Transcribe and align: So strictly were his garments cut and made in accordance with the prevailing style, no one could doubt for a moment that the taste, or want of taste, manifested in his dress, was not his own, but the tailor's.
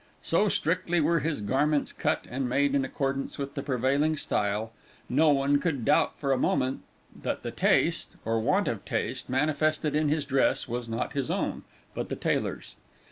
So 0.23 0.49
strictly 0.49 0.99
were 0.99 1.19
his 1.19 1.41
garments 1.41 1.91
cut 1.93 2.25
and 2.27 2.49
made 2.49 2.73
in 2.73 2.83
accordance 2.83 3.37
with 3.37 3.53
the 3.53 3.61
prevailing 3.61 4.17
style, 4.17 4.71
no 5.07 5.29
one 5.29 5.59
could 5.59 5.85
doubt 5.85 6.17
for 6.17 6.31
a 6.31 6.39
moment 6.39 6.81
that 7.21 7.43
the 7.43 7.51
taste, 7.51 8.15
or 8.25 8.39
want 8.39 8.67
of 8.67 8.83
taste, 8.83 9.29
manifested 9.29 9.95
in 9.95 10.09
his 10.09 10.25
dress, 10.25 10.67
was 10.67 10.89
not 10.89 11.13
his 11.13 11.29
own, 11.29 11.65
but 11.93 12.09
the 12.09 12.15
tailor's. 12.15 12.73